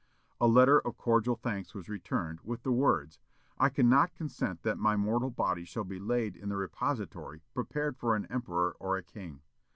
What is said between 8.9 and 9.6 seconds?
a king.